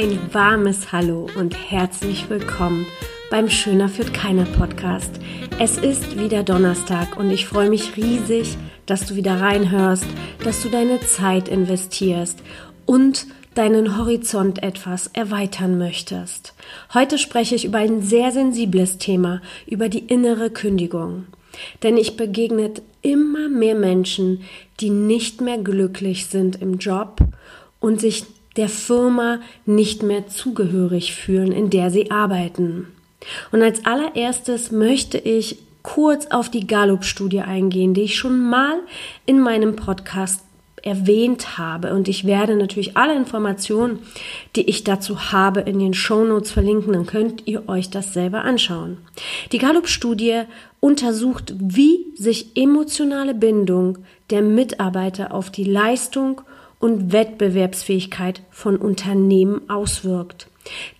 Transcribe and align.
ein 0.00 0.32
warmes 0.32 0.92
Hallo 0.92 1.28
und 1.36 1.54
herzlich 1.70 2.30
willkommen 2.30 2.86
beim 3.30 3.50
Schöner 3.50 3.90
führt 3.90 4.14
keiner 4.14 4.46
Podcast. 4.46 5.20
Es 5.58 5.76
ist 5.76 6.18
wieder 6.18 6.42
Donnerstag 6.42 7.18
und 7.18 7.28
ich 7.28 7.46
freue 7.46 7.68
mich 7.68 7.98
riesig, 7.98 8.56
dass 8.86 9.04
du 9.04 9.14
wieder 9.14 9.42
reinhörst, 9.42 10.06
dass 10.42 10.62
du 10.62 10.70
deine 10.70 11.00
Zeit 11.00 11.48
investierst 11.48 12.38
und 12.86 13.26
deinen 13.54 13.98
Horizont 13.98 14.62
etwas 14.62 15.08
erweitern 15.08 15.76
möchtest. 15.76 16.54
Heute 16.94 17.18
spreche 17.18 17.54
ich 17.54 17.66
über 17.66 17.76
ein 17.76 18.00
sehr 18.00 18.32
sensibles 18.32 18.96
Thema, 18.96 19.42
über 19.66 19.90
die 19.90 20.06
innere 20.06 20.48
Kündigung. 20.48 21.26
Denn 21.82 21.98
ich 21.98 22.16
begegne 22.16 22.72
immer 23.02 23.50
mehr 23.50 23.74
Menschen, 23.74 24.44
die 24.80 24.88
nicht 24.88 25.42
mehr 25.42 25.58
glücklich 25.58 26.28
sind 26.28 26.62
im 26.62 26.78
Job 26.78 27.20
und 27.80 28.00
sich 28.00 28.24
der 28.56 28.68
Firma 28.68 29.40
nicht 29.66 30.02
mehr 30.02 30.26
zugehörig 30.26 31.14
fühlen, 31.14 31.52
in 31.52 31.70
der 31.70 31.90
sie 31.90 32.10
arbeiten. 32.10 32.88
Und 33.52 33.62
als 33.62 33.84
allererstes 33.84 34.70
möchte 34.70 35.18
ich 35.18 35.58
kurz 35.82 36.26
auf 36.26 36.50
die 36.50 36.66
Gallup-Studie 36.66 37.40
eingehen, 37.40 37.94
die 37.94 38.02
ich 38.02 38.18
schon 38.18 38.48
mal 38.48 38.80
in 39.26 39.40
meinem 39.40 39.76
Podcast 39.76 40.42
erwähnt 40.82 41.58
habe. 41.58 41.92
Und 41.94 42.08
ich 42.08 42.24
werde 42.24 42.56
natürlich 42.56 42.96
alle 42.96 43.14
Informationen, 43.14 44.00
die 44.56 44.68
ich 44.68 44.84
dazu 44.84 45.32
habe, 45.32 45.60
in 45.60 45.78
den 45.78 45.94
Shownotes 45.94 46.50
verlinken. 46.50 46.92
Dann 46.92 47.06
könnt 47.06 47.46
ihr 47.46 47.68
euch 47.68 47.90
das 47.90 48.14
selber 48.14 48.44
anschauen. 48.44 48.98
Die 49.52 49.58
Gallup-Studie 49.58 50.42
untersucht, 50.80 51.54
wie 51.58 52.06
sich 52.14 52.56
emotionale 52.56 53.34
Bindung 53.34 53.98
der 54.30 54.42
Mitarbeiter 54.42 55.34
auf 55.34 55.50
die 55.50 55.64
Leistung 55.64 56.40
und 56.80 57.12
Wettbewerbsfähigkeit 57.12 58.42
von 58.50 58.76
Unternehmen 58.76 59.68
auswirkt. 59.68 60.48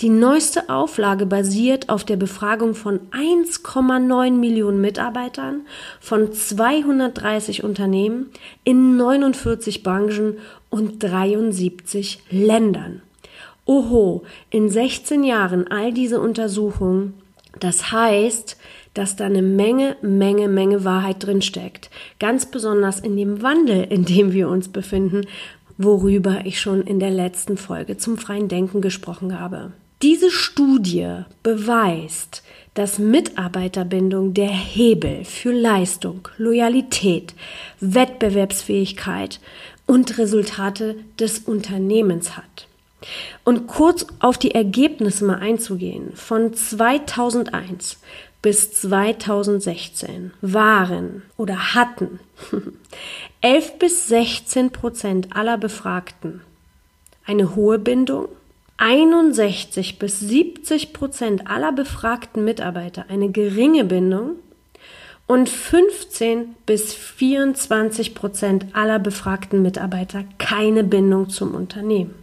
Die 0.00 0.09
neueste 0.09 0.69
Auflage 0.69 1.27
basiert 1.27 1.89
auf 1.89 2.05
der 2.05 2.17
Befragung 2.17 2.75
von 2.75 3.00
1,9 3.11 4.33
Millionen 4.33 4.81
Mitarbeitern 4.81 5.62
von 6.01 6.33
230 6.33 7.62
Unternehmen 7.64 8.31
in 8.64 8.97
49 8.97 9.83
Branchen 9.83 10.39
und 10.70 11.03
73 11.03 12.23
Ländern. 12.31 13.03
Oho, 13.67 14.23
in 14.51 14.69
16 14.69 15.25
Jahren 15.25 15.69
all 15.69 15.92
diese 15.92 16.20
Untersuchungen, 16.20 17.14
das 17.58 17.92
heißt, 17.92 18.56
dass 18.95 19.17
da 19.17 19.27
eine 19.27 19.42
Menge, 19.42 19.97
Menge, 20.03 20.48
Menge 20.48 20.84
Wahrheit 20.84 21.25
drinsteckt. 21.25 21.91
Ganz 22.19 22.47
besonders 22.47 22.98
in 22.98 23.17
dem 23.17 23.42
Wandel, 23.42 23.84
in 23.84 24.05
dem 24.05 24.33
wir 24.33 24.48
uns 24.48 24.69
befinden, 24.69 25.27
worüber 25.83 26.42
ich 26.45 26.61
schon 26.61 26.83
in 26.83 27.00
der 27.00 27.11
letzten 27.11 27.56
Folge 27.56 27.97
zum 27.97 28.19
freien 28.19 28.48
Denken 28.48 28.81
gesprochen 28.81 29.39
habe. 29.39 29.73
Diese 30.03 30.31
Studie 30.31 31.25
beweist, 31.42 32.42
dass 32.75 32.98
Mitarbeiterbindung 32.98 34.34
der 34.34 34.48
Hebel 34.48 35.25
für 35.25 35.53
Leistung, 35.53 36.28
Loyalität, 36.36 37.34
Wettbewerbsfähigkeit 37.81 39.41
und 39.86 40.19
Resultate 40.19 40.97
des 41.19 41.41
Unternehmens 41.41 42.36
hat. 42.36 42.69
Und 43.45 43.67
kurz 43.67 44.06
auf 44.20 44.36
die 44.36 44.55
Ergebnisse 44.55 45.25
mal 45.25 45.39
einzugehen. 45.39 46.12
Von 46.14 46.53
2001 46.55 47.98
bis 48.42 48.72
2016 48.72 50.33
waren 50.41 51.22
oder 51.36 51.74
hatten 51.74 52.20
11 53.42 53.78
bis 53.78 54.08
16 54.08 54.70
Prozent 54.70 55.36
aller 55.36 55.58
Befragten 55.58 56.42
eine 57.27 57.55
hohe 57.55 57.78
Bindung, 57.78 58.28
61 58.78 59.98
bis 59.98 60.20
70 60.20 60.92
Prozent 60.92 61.46
aller 61.48 61.70
befragten 61.70 62.45
Mitarbeiter 62.45 63.05
eine 63.08 63.30
geringe 63.30 63.84
Bindung 63.84 64.36
und 65.27 65.48
15 65.48 66.56
bis 66.67 66.95
24 66.95 68.14
Prozent 68.14 68.67
aller 68.73 68.98
befragten 68.98 69.62
Mitarbeiter 69.62 70.24
keine 70.39 70.83
Bindung 70.83 71.29
zum 71.29 71.55
Unternehmen. 71.55 72.20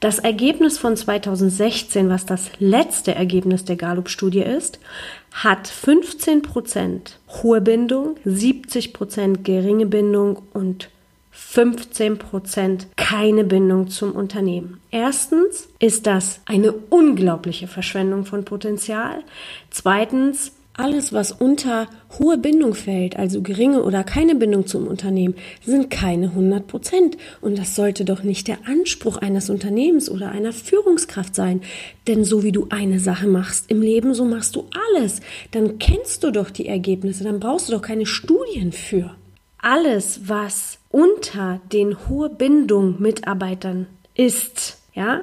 Das 0.00 0.18
Ergebnis 0.18 0.78
von 0.78 0.96
2016, 0.96 2.08
was 2.08 2.24
das 2.24 2.50
letzte 2.58 3.14
Ergebnis 3.14 3.66
der 3.66 3.76
Gallup-Studie 3.76 4.40
ist, 4.40 4.78
hat 5.30 5.68
15 5.68 6.40
Prozent 6.40 7.18
hohe 7.42 7.60
Bindung, 7.60 8.16
70 8.24 8.94
Prozent 8.94 9.44
geringe 9.44 9.84
Bindung 9.84 10.40
und 10.54 10.88
15 11.32 12.16
Prozent 12.16 12.86
keine 12.96 13.44
Bindung 13.44 13.88
zum 13.88 14.12
Unternehmen. 14.12 14.80
Erstens 14.90 15.68
ist 15.78 16.06
das 16.06 16.40
eine 16.46 16.72
unglaubliche 16.72 17.68
Verschwendung 17.68 18.24
von 18.24 18.46
Potenzial. 18.46 19.22
Zweitens 19.68 20.52
alles, 20.74 21.12
was 21.12 21.32
unter 21.32 21.88
hohe 22.18 22.38
Bindung 22.38 22.74
fällt, 22.74 23.16
also 23.16 23.42
geringe 23.42 23.82
oder 23.82 24.04
keine 24.04 24.34
Bindung 24.34 24.66
zum 24.66 24.86
Unternehmen, 24.86 25.34
sind 25.64 25.90
keine 25.90 26.28
100 26.28 26.66
Prozent. 26.66 27.16
Und 27.40 27.58
das 27.58 27.74
sollte 27.74 28.04
doch 28.04 28.22
nicht 28.22 28.48
der 28.48 28.66
Anspruch 28.66 29.18
eines 29.18 29.50
Unternehmens 29.50 30.10
oder 30.10 30.30
einer 30.30 30.52
Führungskraft 30.52 31.34
sein. 31.34 31.62
Denn 32.06 32.24
so 32.24 32.42
wie 32.42 32.52
du 32.52 32.68
eine 32.70 33.00
Sache 33.00 33.26
machst 33.26 33.70
im 33.70 33.82
Leben, 33.82 34.14
so 34.14 34.24
machst 34.24 34.56
du 34.56 34.66
alles. 34.94 35.20
Dann 35.50 35.78
kennst 35.78 36.24
du 36.24 36.30
doch 36.30 36.50
die 36.50 36.66
Ergebnisse, 36.66 37.24
dann 37.24 37.40
brauchst 37.40 37.68
du 37.68 37.72
doch 37.72 37.82
keine 37.82 38.06
Studien 38.06 38.72
für. 38.72 39.14
Alles, 39.58 40.22
was 40.28 40.78
unter 40.88 41.60
den 41.72 42.08
hohe 42.08 42.30
Bindung 42.30 43.00
Mitarbeitern 43.00 43.86
ist, 44.14 44.78
ja, 44.94 45.22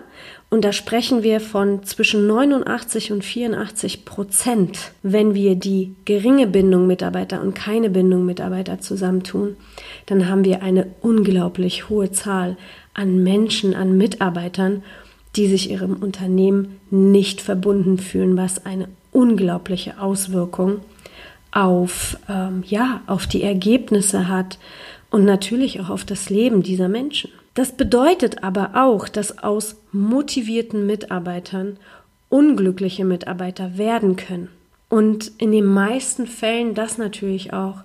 und 0.50 0.64
da 0.64 0.72
sprechen 0.72 1.24
wir 1.24 1.42
von 1.42 1.84
zwischen 1.84 2.26
89 2.26 3.12
und 3.12 3.24
84 3.24 4.06
Prozent, 4.06 4.92
wenn 5.04 5.34
wir 5.34 5.56
die 5.56 5.94
geringe 6.06 6.48
Bindung 6.48 6.88
Mitarbeiter 6.88 7.42
und 7.42 7.54
keine 7.54 7.90
Bindung 7.90 8.26
Mitarbeiter 8.26 8.80
zusammentun, 8.80 9.58
dann 10.06 10.30
haben 10.30 10.46
wir 10.46 10.64
eine 10.64 10.88
unglaublich 11.02 11.90
hohe 11.90 12.12
Zahl 12.12 12.56
an 12.94 13.24
Menschen, 13.24 13.76
an 13.76 13.98
Mitarbeitern, 13.98 14.84
die 15.36 15.48
sich 15.48 15.70
ihrem 15.70 15.98
Unternehmen 15.98 16.80
nicht 16.90 17.42
verbunden 17.42 17.98
fühlen, 17.98 18.38
was 18.38 18.66
eine 18.66 18.88
unglaubliche 19.12 20.00
Auswirkung 20.00 20.80
auf, 21.52 22.18
ähm, 22.30 22.64
ja, 22.66 23.02
auf 23.06 23.28
die 23.28 23.44
Ergebnisse 23.44 24.30
hat 24.30 24.60
und 25.12 25.26
natürlich 25.26 25.82
auch 25.82 25.90
auf 25.90 26.06
das 26.06 26.30
Leben 26.30 26.64
dieser 26.64 26.88
Menschen. 26.88 27.32
Das 27.58 27.72
bedeutet 27.72 28.44
aber 28.44 28.74
auch, 28.76 29.10
dass 29.10 29.40
aus 29.40 29.78
motivierten 29.92 30.86
Mitarbeitern 30.86 31.78
unglückliche 32.30 33.04
Mitarbeiter 33.04 33.80
werden 33.80 34.16
können. 34.16 34.50
Und 34.90 35.32
in 35.40 35.52
den 35.52 35.66
meisten 35.66 36.28
Fällen 36.28 36.76
das 36.76 37.00
natürlich 37.00 37.54
auch 37.54 37.78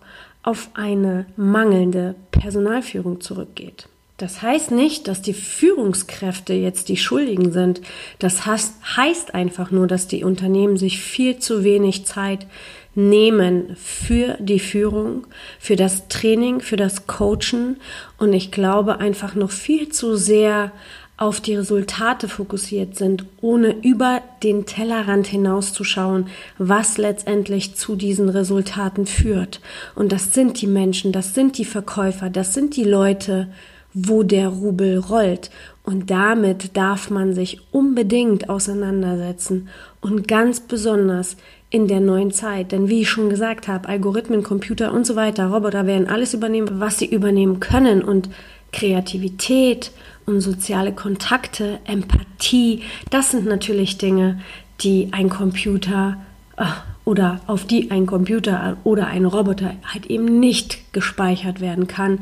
auf 0.43 0.69
eine 0.75 1.25
mangelnde 1.37 2.15
Personalführung 2.33 3.23
zurückgeht. 3.23 3.89
Das 4.23 4.41
heißt 4.41 4.71
nicht, 4.71 5.09
dass 5.09 5.21
die 5.21 5.35
Führungskräfte 5.35 6.53
jetzt 6.53 6.89
die 6.89 6.97
Schuldigen 6.97 7.51
sind. 7.51 7.81
Das 8.21 8.47
heißt 8.47 9.35
einfach 9.35 9.73
nur, 9.73 9.89
dass 9.89 10.07
die 10.07 10.23
Unternehmen 10.23 10.77
sich 10.77 11.01
viel 11.01 11.41
zu 11.41 11.65
wenig 11.65 12.07
Zeit 12.07 12.47
nehmen 12.95 13.77
für 13.77 14.37
die 14.39 14.61
Führung, 14.61 15.27
für 15.59 15.75
das 15.75 16.07
Training, 16.07 16.61
für 16.61 16.77
das 16.77 17.09
Coachen 17.09 17.81
und 18.17 18.33
ich 18.33 18.53
glaube 18.53 19.01
einfach 19.01 19.35
noch 19.35 19.51
viel 19.51 19.89
zu 19.89 20.15
sehr 20.15 20.71
auf 21.17 21.41
die 21.41 21.57
Resultate 21.57 22.29
fokussiert 22.29 22.97
sind, 22.97 23.25
ohne 23.41 23.75
über 23.83 24.23
den 24.45 24.67
Tellerrand 24.67 25.27
hinauszuschauen, 25.27 26.29
was 26.59 26.97
letztendlich 26.97 27.75
zu 27.75 27.97
diesen 27.97 28.29
Resultaten 28.29 29.07
führt. 29.07 29.61
Und 29.97 30.13
das 30.13 30.33
sind 30.33 30.61
die 30.61 30.69
Menschen, 30.69 31.11
das 31.11 31.35
sind 31.35 31.59
die 31.59 31.65
Verkäufer, 31.65 32.31
das 32.31 32.55
sind 32.55 32.77
die 32.77 32.85
Leute, 32.85 33.49
wo 33.95 34.23
der 34.23 34.49
Rubel 34.49 34.99
rollt. 34.99 35.51
Und 35.85 36.11
damit 36.11 36.77
darf 36.77 37.11
man 37.11 37.35
sich 37.35 37.61
unbedingt 37.73 38.49
auseinandersetzen 38.49 39.69
und 40.01 40.29
ganz 40.29 40.61
besonders 40.61 41.37
in 41.71 41.89
der 41.89 42.01
neuen 42.01 42.31
Zeit. 42.31 42.73
Denn 42.73 42.89
wie 42.89 43.03
ich 43.03 43.11
schon 43.11 43.31
gesagt 43.31 43.67
habe, 43.67 43.89
Algorithmen, 43.89 44.43
Computer 44.43 44.93
und 44.93 45.07
so 45.07 45.17
weiter, 45.17 45.47
Roboter 45.47 45.87
werden 45.87 46.07
alles 46.07 46.35
übernehmen, 46.35 46.81
was 46.81 46.99
sie 46.99 47.07
übernehmen 47.07 47.61
können. 47.61 48.03
Und 48.03 48.29
Kreativität 48.73 49.91
und 50.27 50.41
soziale 50.41 50.93
Kontakte, 50.93 51.81
Empathie, 51.85 52.83
das 53.11 53.31
sind 53.31 53.47
natürlich 53.47 53.99
Dinge, 53.99 54.41
die 54.81 55.09
ein 55.13 55.29
Computer 55.29 56.19
äh, 56.57 56.65
oder 57.05 57.41
auf 57.47 57.65
die 57.65 57.91
ein 57.91 58.07
Computer 58.07 58.77
oder 58.85 59.09
ein 59.09 59.25
Roboter 59.25 59.75
halt 59.85 60.07
eben 60.07 60.39
nicht 60.39 60.93
gespeichert 60.93 61.61
werden 61.61 61.89
kann. 61.89 62.21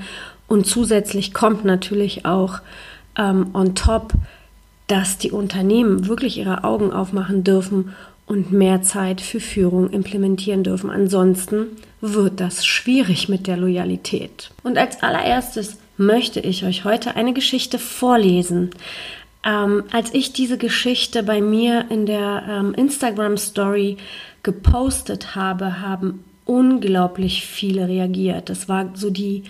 Und 0.50 0.67
zusätzlich 0.67 1.32
kommt 1.32 1.64
natürlich 1.64 2.26
auch 2.26 2.58
ähm, 3.17 3.50
on 3.55 3.76
top, 3.76 4.14
dass 4.88 5.17
die 5.17 5.31
Unternehmen 5.31 6.08
wirklich 6.08 6.38
ihre 6.38 6.64
Augen 6.64 6.93
aufmachen 6.93 7.44
dürfen 7.44 7.94
und 8.26 8.50
mehr 8.50 8.82
Zeit 8.82 9.20
für 9.20 9.38
Führung 9.38 9.91
implementieren 9.91 10.64
dürfen. 10.64 10.91
Ansonsten 10.91 11.69
wird 12.00 12.41
das 12.41 12.67
schwierig 12.67 13.29
mit 13.29 13.47
der 13.47 13.58
Loyalität. 13.58 14.50
Und 14.64 14.76
als 14.76 15.00
allererstes 15.05 15.79
möchte 15.97 16.41
ich 16.41 16.64
euch 16.64 16.85
heute 16.85 17.14
eine 17.14 17.32
Geschichte 17.32 17.79
vorlesen. 17.79 18.70
Ähm, 19.47 19.85
als 19.93 20.12
ich 20.12 20.32
diese 20.32 20.58
Geschichte 20.58 21.23
bei 21.23 21.41
mir 21.41 21.85
in 21.91 22.06
der 22.06 22.43
ähm, 22.49 22.75
Instagram 22.75 23.37
Story 23.37 23.99
gepostet 24.43 25.37
habe, 25.37 25.81
haben 25.81 26.25
unglaublich 26.44 27.47
viele 27.47 27.87
reagiert. 27.87 28.49
Das 28.49 28.69
war 28.69 28.91
so 28.94 29.11
die, 29.11 29.44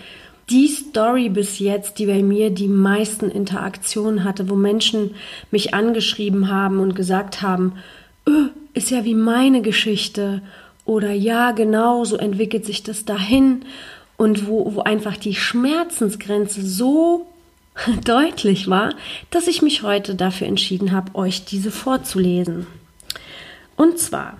die 0.51 0.67
Story 0.67 1.29
bis 1.29 1.59
jetzt, 1.59 1.97
die 1.97 2.05
bei 2.05 2.21
mir 2.21 2.49
die 2.49 2.67
meisten 2.67 3.29
Interaktionen 3.29 4.23
hatte, 4.23 4.49
wo 4.49 4.55
Menschen 4.55 5.15
mich 5.49 5.73
angeschrieben 5.73 6.49
haben 6.49 6.79
und 6.79 6.95
gesagt 6.95 7.41
haben, 7.41 7.73
öh, 8.27 8.49
ist 8.73 8.91
ja 8.91 9.05
wie 9.05 9.15
meine 9.15 9.61
Geschichte 9.61 10.41
oder 10.85 11.11
ja, 11.11 11.51
genau, 11.51 12.03
so 12.03 12.17
entwickelt 12.17 12.65
sich 12.65 12.83
das 12.83 13.05
dahin 13.05 13.63
und 14.17 14.47
wo, 14.47 14.75
wo 14.75 14.81
einfach 14.81 15.17
die 15.17 15.35
Schmerzensgrenze 15.35 16.61
so 16.65 17.27
deutlich 18.05 18.69
war, 18.69 18.93
dass 19.29 19.47
ich 19.47 19.61
mich 19.61 19.83
heute 19.83 20.15
dafür 20.15 20.47
entschieden 20.47 20.91
habe, 20.91 21.15
euch 21.15 21.45
diese 21.45 21.71
vorzulesen. 21.71 22.67
Und 23.77 23.97
zwar, 23.99 24.37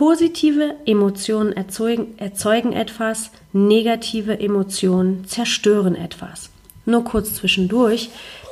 positive 0.00 0.76
Emotionen 0.86 1.52
erzeugen, 1.52 2.14
erzeugen 2.16 2.72
etwas, 2.72 3.30
negative 3.52 4.40
Emotionen 4.40 5.26
zerstören 5.26 5.94
etwas. 5.94 6.48
Nur 6.86 7.04
kurz 7.04 7.34
zwischendurch, 7.34 8.08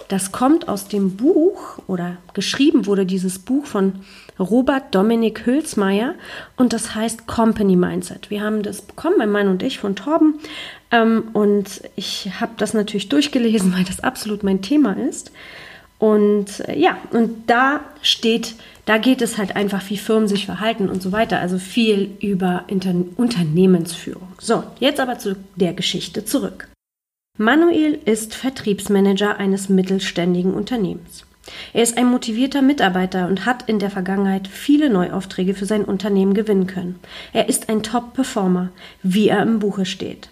das 0.08 0.30
kommt 0.30 0.68
aus 0.68 0.88
dem 0.88 1.16
Buch 1.16 1.78
oder 1.86 2.18
geschrieben 2.34 2.84
wurde 2.84 3.06
dieses 3.06 3.38
Buch 3.38 3.64
von 3.64 3.94
Robert 4.38 4.94
Dominik 4.94 5.46
Hülsmeier 5.46 6.16
und 6.56 6.74
das 6.74 6.94
heißt 6.94 7.26
Company 7.26 7.76
Mindset. 7.76 8.28
Wir 8.28 8.42
haben 8.42 8.62
das 8.62 8.82
bekommen, 8.82 9.16
mein 9.16 9.30
Mann 9.30 9.48
und 9.48 9.62
ich, 9.62 9.78
von 9.78 9.96
Torben 9.96 10.34
ähm, 10.90 11.30
und 11.32 11.80
ich 11.96 12.30
habe 12.40 12.52
das 12.58 12.74
natürlich 12.74 13.08
durchgelesen, 13.08 13.72
weil 13.74 13.84
das 13.84 14.00
absolut 14.00 14.42
mein 14.42 14.60
Thema 14.60 14.92
ist. 14.98 15.32
Und 15.98 16.60
äh, 16.68 16.78
ja, 16.78 16.98
und 17.10 17.50
da 17.50 17.80
steht, 18.02 18.54
da 18.84 18.98
geht 18.98 19.20
es 19.20 19.36
halt 19.36 19.56
einfach, 19.56 19.82
wie 19.90 19.98
Firmen 19.98 20.28
sich 20.28 20.46
verhalten 20.46 20.88
und 20.88 21.02
so 21.02 21.12
weiter. 21.12 21.40
Also 21.40 21.58
viel 21.58 22.16
über 22.20 22.64
Inter 22.68 22.94
Unternehmensführung. 23.16 24.28
So, 24.38 24.62
jetzt 24.78 25.00
aber 25.00 25.18
zu 25.18 25.36
der 25.56 25.72
Geschichte 25.72 26.24
zurück. 26.24 26.68
Manuel 27.36 27.98
ist 28.04 28.34
Vertriebsmanager 28.34 29.36
eines 29.36 29.68
mittelständigen 29.68 30.54
Unternehmens. 30.54 31.24
Er 31.72 31.82
ist 31.82 31.96
ein 31.96 32.06
motivierter 32.06 32.62
Mitarbeiter 32.62 33.26
und 33.26 33.46
hat 33.46 33.68
in 33.68 33.78
der 33.78 33.90
Vergangenheit 33.90 34.48
viele 34.48 34.90
Neuaufträge 34.90 35.54
für 35.54 35.66
sein 35.66 35.84
Unternehmen 35.84 36.34
gewinnen 36.34 36.66
können. 36.66 36.98
Er 37.32 37.48
ist 37.48 37.68
ein 37.68 37.82
Top-Performer, 37.82 38.70
wie 39.02 39.28
er 39.28 39.42
im 39.42 39.60
Buche 39.60 39.86
steht. 39.86 40.30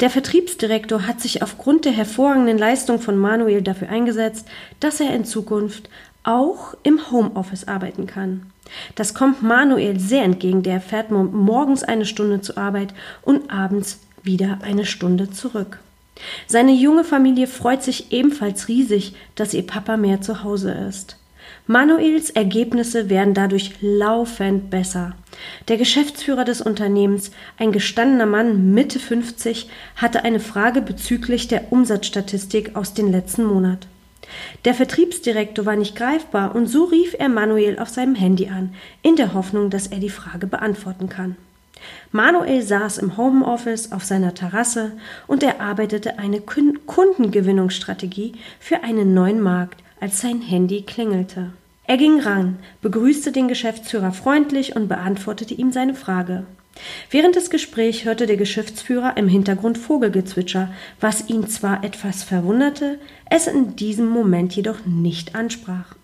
Der 0.00 0.10
Vertriebsdirektor 0.10 1.06
hat 1.06 1.20
sich 1.20 1.42
aufgrund 1.42 1.84
der 1.84 1.92
hervorragenden 1.92 2.58
Leistung 2.58 3.00
von 3.00 3.16
Manuel 3.16 3.62
dafür 3.62 3.88
eingesetzt, 3.88 4.46
dass 4.80 5.00
er 5.00 5.14
in 5.14 5.24
Zukunft 5.24 5.88
auch 6.22 6.74
im 6.82 7.10
Homeoffice 7.10 7.68
arbeiten 7.68 8.06
kann. 8.06 8.52
Das 8.94 9.14
kommt 9.14 9.42
Manuel 9.42 9.98
sehr 10.00 10.24
entgegen, 10.24 10.62
der 10.62 10.80
fährt 10.80 11.10
morgens 11.10 11.84
eine 11.84 12.04
Stunde 12.04 12.40
zur 12.40 12.58
Arbeit 12.58 12.94
und 13.22 13.50
abends 13.50 14.00
wieder 14.22 14.58
eine 14.62 14.84
Stunde 14.84 15.30
zurück. 15.30 15.78
Seine 16.46 16.72
junge 16.72 17.04
Familie 17.04 17.46
freut 17.46 17.82
sich 17.82 18.12
ebenfalls 18.12 18.68
riesig, 18.68 19.14
dass 19.34 19.54
ihr 19.54 19.66
Papa 19.66 19.96
mehr 19.96 20.20
zu 20.20 20.42
Hause 20.42 20.72
ist. 20.72 21.16
Manuels 21.68 22.30
Ergebnisse 22.30 23.10
werden 23.10 23.34
dadurch 23.34 23.72
laufend 23.80 24.70
besser. 24.70 25.16
Der 25.66 25.76
Geschäftsführer 25.76 26.44
des 26.44 26.60
Unternehmens, 26.60 27.32
ein 27.58 27.72
gestandener 27.72 28.26
Mann 28.26 28.72
Mitte 28.72 29.00
50, 29.00 29.68
hatte 29.96 30.22
eine 30.22 30.38
Frage 30.38 30.80
bezüglich 30.80 31.48
der 31.48 31.72
Umsatzstatistik 31.72 32.76
aus 32.76 32.94
dem 32.94 33.10
letzten 33.10 33.44
Monat. 33.44 33.88
Der 34.64 34.74
Vertriebsdirektor 34.74 35.66
war 35.66 35.74
nicht 35.74 35.96
greifbar 35.96 36.54
und 36.54 36.68
so 36.68 36.84
rief 36.84 37.16
er 37.18 37.28
Manuel 37.28 37.80
auf 37.80 37.88
seinem 37.88 38.14
Handy 38.14 38.48
an, 38.48 38.72
in 39.02 39.16
der 39.16 39.34
Hoffnung, 39.34 39.68
dass 39.68 39.88
er 39.88 39.98
die 39.98 40.08
Frage 40.08 40.46
beantworten 40.46 41.08
kann. 41.08 41.36
Manuel 42.12 42.62
saß 42.62 42.98
im 42.98 43.16
Homeoffice 43.16 43.90
auf 43.90 44.04
seiner 44.04 44.34
Terrasse 44.34 44.92
und 45.26 45.42
erarbeitete 45.42 46.20
eine 46.20 46.40
Kundengewinnungsstrategie 46.40 48.34
für 48.60 48.84
einen 48.84 49.14
neuen 49.14 49.40
Markt, 49.40 49.82
als 50.00 50.20
sein 50.20 50.40
Handy 50.40 50.82
klingelte. 50.82 51.52
Er 51.84 51.96
ging 51.96 52.20
ran, 52.20 52.58
begrüßte 52.82 53.32
den 53.32 53.48
Geschäftsführer 53.48 54.12
freundlich 54.12 54.74
und 54.74 54.88
beantwortete 54.88 55.54
ihm 55.54 55.72
seine 55.72 55.94
Frage. 55.94 56.44
Während 57.10 57.36
des 57.36 57.50
Gesprächs 57.50 58.04
hörte 58.04 58.26
der 58.26 58.36
Geschäftsführer 58.36 59.16
im 59.16 59.28
Hintergrund 59.28 59.78
Vogelgezwitscher, 59.78 60.72
was 61.00 61.28
ihn 61.28 61.46
zwar 61.48 61.84
etwas 61.84 62.22
verwunderte, 62.22 62.98
es 63.30 63.46
in 63.46 63.76
diesem 63.76 64.08
Moment 64.08 64.54
jedoch 64.54 64.84
nicht 64.84 65.34
ansprach. 65.34 65.94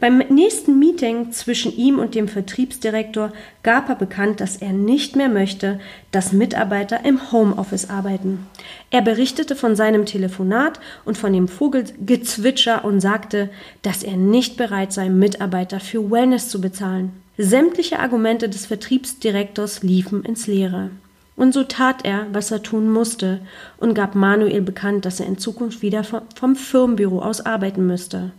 Beim 0.00 0.18
nächsten 0.28 0.78
Meeting 0.78 1.32
zwischen 1.32 1.76
ihm 1.76 1.98
und 1.98 2.14
dem 2.14 2.28
Vertriebsdirektor 2.28 3.32
gab 3.62 3.88
er 3.88 3.94
bekannt, 3.94 4.40
dass 4.40 4.56
er 4.56 4.72
nicht 4.72 5.16
mehr 5.16 5.28
möchte, 5.28 5.80
dass 6.10 6.32
Mitarbeiter 6.32 7.04
im 7.04 7.32
Homeoffice 7.32 7.90
arbeiten. 7.90 8.46
Er 8.90 9.02
berichtete 9.02 9.56
von 9.56 9.76
seinem 9.76 10.06
Telefonat 10.06 10.80
und 11.04 11.18
von 11.18 11.32
dem 11.32 11.48
Vogelgezwitscher 11.48 12.84
und 12.84 13.00
sagte, 13.00 13.50
dass 13.82 14.02
er 14.02 14.16
nicht 14.16 14.56
bereit 14.56 14.92
sei, 14.92 15.08
Mitarbeiter 15.08 15.80
für 15.80 16.10
Wellness 16.10 16.48
zu 16.48 16.60
bezahlen. 16.60 17.12
Sämtliche 17.36 18.00
Argumente 18.00 18.48
des 18.48 18.66
Vertriebsdirektors 18.66 19.82
liefen 19.82 20.24
ins 20.24 20.46
Leere. 20.46 20.90
Und 21.36 21.54
so 21.54 21.62
tat 21.62 22.04
er, 22.04 22.26
was 22.32 22.50
er 22.50 22.64
tun 22.64 22.90
musste, 22.90 23.40
und 23.76 23.94
gab 23.94 24.16
Manuel 24.16 24.60
bekannt, 24.60 25.04
dass 25.04 25.20
er 25.20 25.26
in 25.26 25.38
Zukunft 25.38 25.82
wieder 25.82 26.02
vom 26.02 26.56
Firmenbüro 26.56 27.20
aus 27.20 27.46
arbeiten 27.46 27.86
müsste. 27.86 28.32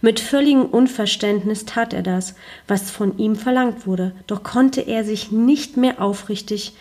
Mit 0.00 0.20
völligem 0.20 0.66
Unverständnis 0.66 1.64
tat 1.64 1.92
er 1.92 2.02
das, 2.02 2.34
was 2.68 2.90
von 2.90 3.18
ihm 3.18 3.36
verlangt 3.36 3.86
wurde, 3.86 4.12
doch 4.26 4.42
konnte 4.42 4.80
er 4.80 5.04
sich 5.04 5.32
nicht 5.32 5.76
mehr 5.76 6.00
aufrichtig 6.00 6.74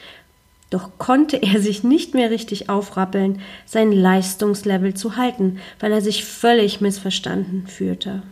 doch 0.76 0.90
konnte 0.98 1.38
er 1.38 1.62
sich 1.62 1.86
nicht 1.86 2.16
mehr 2.16 2.32
richtig 2.32 2.70
aufrappeln, 2.70 3.40
sein 3.66 3.94
Leistungslevel 3.94 4.94
zu 4.94 5.16
halten, 5.16 5.60
weil 5.80 5.94
er 5.94 6.02
sich 6.02 6.26
völlig 6.26 6.82
missverstanden 6.82 7.66
fühlte. 7.66 8.24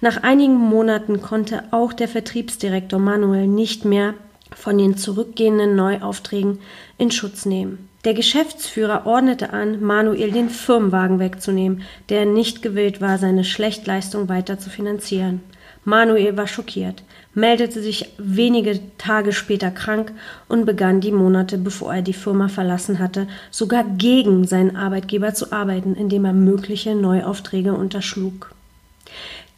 Nach 0.00 0.22
einigen 0.22 0.56
Monaten 0.56 1.20
konnte 1.20 1.64
auch 1.70 1.92
der 1.92 2.08
Vertriebsdirektor 2.08 2.98
Manuel 2.98 3.46
nicht 3.46 3.84
mehr 3.84 4.14
von 4.56 4.78
den 4.78 4.96
zurückgehenden 4.96 5.76
Neuaufträgen 5.76 6.60
in 6.96 7.10
Schutz 7.10 7.44
nehmen. 7.44 7.89
Der 8.04 8.14
Geschäftsführer 8.14 9.04
ordnete 9.04 9.52
an, 9.52 9.82
Manuel 9.82 10.32
den 10.32 10.48
Firmenwagen 10.48 11.18
wegzunehmen, 11.18 11.82
der 12.08 12.24
nicht 12.24 12.62
gewillt 12.62 13.02
war, 13.02 13.18
seine 13.18 13.44
Schlechtleistung 13.44 14.28
weiter 14.30 14.58
zu 14.58 14.70
finanzieren. 14.70 15.42
Manuel 15.84 16.36
war 16.36 16.46
schockiert, 16.46 17.02
meldete 17.34 17.82
sich 17.82 18.14
wenige 18.16 18.80
Tage 18.96 19.32
später 19.32 19.70
krank 19.70 20.12
und 20.48 20.64
begann 20.64 21.00
die 21.00 21.12
Monate, 21.12 21.58
bevor 21.58 21.94
er 21.94 22.02
die 22.02 22.14
Firma 22.14 22.48
verlassen 22.48 22.98
hatte, 22.98 23.26
sogar 23.50 23.84
gegen 23.84 24.46
seinen 24.46 24.76
Arbeitgeber 24.76 25.34
zu 25.34 25.52
arbeiten, 25.52 25.94
indem 25.94 26.24
er 26.24 26.32
mögliche 26.32 26.94
Neuaufträge 26.94 27.74
unterschlug. 27.74 28.54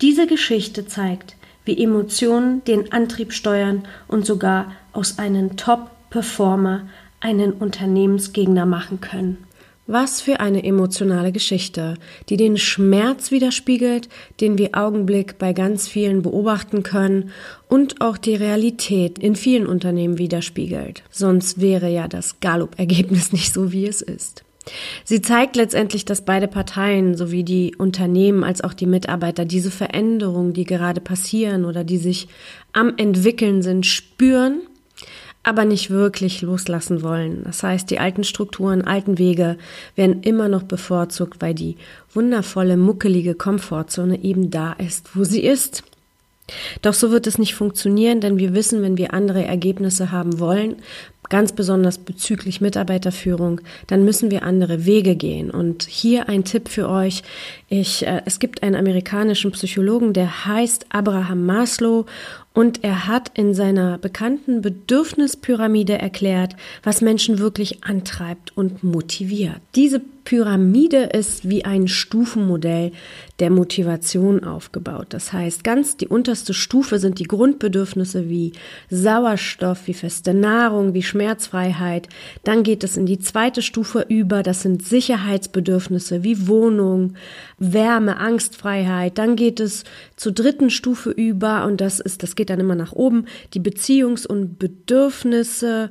Diese 0.00 0.26
Geschichte 0.26 0.86
zeigt, 0.86 1.36
wie 1.64 1.80
Emotionen 1.82 2.64
den 2.64 2.92
Antrieb 2.92 3.32
steuern 3.32 3.84
und 4.08 4.26
sogar 4.26 4.72
aus 4.92 5.18
einem 5.18 5.56
Top-Performer 5.56 6.82
einen 7.22 7.52
Unternehmensgegner 7.52 8.66
machen 8.66 9.00
können. 9.00 9.38
Was 9.86 10.20
für 10.20 10.38
eine 10.38 10.62
emotionale 10.62 11.32
Geschichte, 11.32 11.96
die 12.28 12.36
den 12.36 12.56
Schmerz 12.56 13.30
widerspiegelt, 13.32 14.08
den 14.40 14.56
wir 14.56 14.70
Augenblick 14.74 15.38
bei 15.38 15.52
ganz 15.52 15.88
vielen 15.88 16.22
beobachten 16.22 16.84
können 16.84 17.30
und 17.68 18.00
auch 18.00 18.16
die 18.16 18.36
Realität 18.36 19.18
in 19.18 19.34
vielen 19.34 19.66
Unternehmen 19.66 20.18
widerspiegelt. 20.18 21.02
Sonst 21.10 21.60
wäre 21.60 21.88
ja 21.88 22.06
das 22.06 22.38
Gallup-Ergebnis 22.40 23.32
nicht 23.32 23.52
so, 23.52 23.72
wie 23.72 23.86
es 23.86 24.02
ist. 24.02 24.44
Sie 25.04 25.20
zeigt 25.20 25.56
letztendlich, 25.56 26.04
dass 26.04 26.24
beide 26.24 26.46
Parteien, 26.46 27.16
sowie 27.16 27.42
die 27.42 27.74
Unternehmen 27.76 28.44
als 28.44 28.60
auch 28.60 28.74
die 28.74 28.86
Mitarbeiter, 28.86 29.44
diese 29.44 29.72
Veränderungen, 29.72 30.52
die 30.52 30.64
gerade 30.64 31.00
passieren 31.00 31.64
oder 31.64 31.82
die 31.82 31.98
sich 31.98 32.28
am 32.72 32.94
entwickeln 32.96 33.62
sind, 33.62 33.84
spüren 33.86 34.60
aber 35.42 35.64
nicht 35.64 35.90
wirklich 35.90 36.42
loslassen 36.42 37.02
wollen. 37.02 37.42
Das 37.44 37.62
heißt, 37.62 37.90
die 37.90 37.98
alten 37.98 38.24
Strukturen, 38.24 38.82
alten 38.82 39.18
Wege 39.18 39.56
werden 39.96 40.22
immer 40.22 40.48
noch 40.48 40.62
bevorzugt, 40.62 41.42
weil 41.42 41.54
die 41.54 41.76
wundervolle, 42.12 42.76
muckelige 42.76 43.34
Komfortzone 43.34 44.22
eben 44.22 44.50
da 44.50 44.72
ist, 44.72 45.16
wo 45.16 45.24
sie 45.24 45.42
ist. 45.42 45.82
Doch 46.82 46.94
so 46.94 47.10
wird 47.10 47.26
es 47.26 47.38
nicht 47.38 47.54
funktionieren, 47.54 48.20
denn 48.20 48.38
wir 48.38 48.54
wissen, 48.54 48.82
wenn 48.82 48.98
wir 48.98 49.14
andere 49.14 49.44
Ergebnisse 49.44 50.10
haben 50.10 50.38
wollen, 50.38 50.76
ganz 51.28 51.52
besonders 51.52 51.96
bezüglich 51.96 52.60
Mitarbeiterführung, 52.60 53.62
dann 53.86 54.04
müssen 54.04 54.30
wir 54.30 54.42
andere 54.42 54.84
Wege 54.84 55.16
gehen. 55.16 55.50
Und 55.50 55.84
hier 55.84 56.28
ein 56.28 56.44
Tipp 56.44 56.68
für 56.68 56.90
euch. 56.90 57.22
Ich, 57.70 58.06
äh, 58.06 58.20
es 58.26 58.38
gibt 58.38 58.62
einen 58.62 58.74
amerikanischen 58.74 59.50
Psychologen, 59.52 60.12
der 60.12 60.44
heißt 60.44 60.86
Abraham 60.90 61.46
Maslow 61.46 62.04
Und 62.54 62.84
er 62.84 63.06
hat 63.06 63.30
in 63.34 63.54
seiner 63.54 63.98
bekannten 63.98 64.60
Bedürfnispyramide 64.60 65.98
erklärt, 65.98 66.54
was 66.82 67.00
Menschen 67.00 67.38
wirklich 67.38 67.84
antreibt 67.84 68.56
und 68.56 68.84
motiviert. 68.84 69.60
Diese 69.74 70.02
Pyramide 70.24 71.04
ist 71.12 71.48
wie 71.48 71.64
ein 71.64 71.88
Stufenmodell 71.88 72.92
der 73.40 73.50
Motivation 73.50 74.44
aufgebaut. 74.44 75.08
Das 75.10 75.32
heißt, 75.32 75.64
ganz 75.64 75.96
die 75.96 76.06
unterste 76.06 76.54
Stufe 76.54 76.98
sind 76.98 77.18
die 77.18 77.24
Grundbedürfnisse 77.24 78.28
wie 78.28 78.52
Sauerstoff, 78.88 79.86
wie 79.86 79.94
feste 79.94 80.32
Nahrung, 80.32 80.94
wie 80.94 81.02
Schmerzfreiheit. 81.02 82.08
Dann 82.44 82.62
geht 82.62 82.84
es 82.84 82.96
in 82.96 83.06
die 83.06 83.18
zweite 83.18 83.62
Stufe 83.62 84.06
über. 84.08 84.42
Das 84.44 84.62
sind 84.62 84.86
Sicherheitsbedürfnisse 84.86 86.22
wie 86.22 86.46
Wohnung, 86.46 87.14
Wärme, 87.58 88.18
Angstfreiheit. 88.18 89.18
Dann 89.18 89.34
geht 89.34 89.58
es 89.58 89.82
zur 90.16 90.32
dritten 90.32 90.70
Stufe 90.70 91.10
über 91.10 91.64
und 91.66 91.80
das 91.80 91.98
ist, 91.98 92.22
das 92.22 92.36
geht 92.42 92.50
dann 92.50 92.58
immer 92.58 92.74
nach 92.74 92.92
oben, 92.92 93.26
die 93.54 93.60
Beziehungs- 93.60 94.26
und 94.26 94.58
Bedürfnisse, 94.58 95.90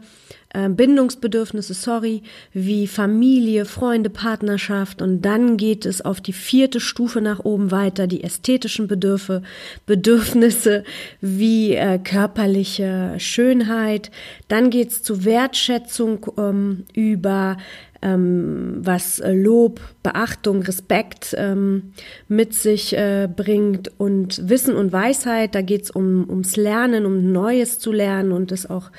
äh, 0.49 0.67
Bindungsbedürfnisse, 0.67 1.73
sorry, 1.73 2.23
wie 2.51 2.87
Familie, 2.87 3.63
Freunde, 3.63 4.09
Partnerschaft. 4.09 5.01
Und 5.01 5.21
dann 5.21 5.55
geht 5.55 5.85
es 5.85 6.01
auf 6.01 6.19
die 6.19 6.33
vierte 6.33 6.81
Stufe 6.81 7.21
nach 7.21 7.39
oben 7.39 7.71
weiter, 7.71 8.05
die 8.05 8.25
ästhetischen 8.25 8.89
Bedürfe, 8.89 9.43
Bedürfnisse 9.85 10.83
wie 11.21 11.73
äh, 11.75 11.99
körperliche 11.99 13.15
Schönheit, 13.17 14.11
dann 14.49 14.71
geht 14.71 14.89
es 14.89 15.03
zu 15.03 15.23
Wertschätzung 15.23 16.33
ähm, 16.37 16.83
über 16.93 17.55
ähm, 18.01 18.77
was 18.81 19.21
Lob, 19.25 19.79
Beachtung, 20.03 20.63
Respekt 20.63 21.35
ähm, 21.37 21.93
mit 22.27 22.53
sich 22.53 22.95
äh, 22.97 23.29
bringt 23.33 23.91
und 23.99 24.49
Wissen 24.49 24.75
und 24.75 24.91
Weisheit. 24.91 25.55
Da 25.55 25.61
geht 25.61 25.83
es 25.83 25.91
um, 25.91 26.29
ums 26.29 26.55
Lernen, 26.55 27.05
um 27.05 27.31
Neues 27.31 27.79
zu 27.79 27.91
lernen 27.91 28.31
und 28.31 28.51
es 28.51 28.69
auch 28.69 28.91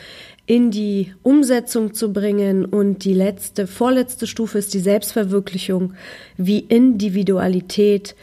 in 0.46 0.70
die 0.70 1.12
Umsetzung 1.22 1.94
zu 1.94 2.12
bringen. 2.12 2.64
Und 2.64 3.04
die 3.04 3.14
letzte, 3.14 3.66
vorletzte 3.66 4.26
Stufe 4.26 4.58
ist 4.58 4.74
die 4.74 4.80
Selbstverwirklichung 4.80 5.94
wie 6.36 6.60
Individualität. 6.60 8.14